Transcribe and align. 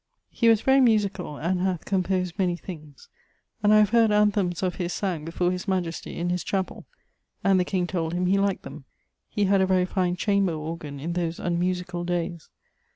He 0.31 0.47
was 0.49 0.61
very 0.61 0.79
musicall, 0.79 1.37
and 1.37 1.59
hath 1.59 1.85
composed 1.85 2.39
many 2.39 2.55
things, 2.55 3.07
and 3.61 3.71
I 3.71 3.77
have 3.77 3.91
heard 3.91 4.09
anthemes 4.09 4.63
of 4.63 4.77
his 4.77 4.93
sang 4.93 5.23
before 5.25 5.51
his 5.51 5.67
majestie, 5.67 6.17
in 6.17 6.29
his 6.31 6.43
chapell, 6.43 6.85
and 7.43 7.59
the 7.59 7.65
king 7.65 7.85
told 7.85 8.15
him 8.15 8.25
he 8.25 8.39
liked 8.39 8.63
them. 8.63 8.85
He 9.29 9.45
had 9.45 9.61
a 9.61 9.67
very 9.67 9.85
fine 9.85 10.15
chamber 10.15 10.53
organ 10.53 10.99
in 10.99 11.13
those 11.13 11.39
unmusicall 11.39 12.05
dayes. 12.07 12.49